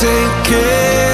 take 0.00 0.44
querer. 0.44 1.09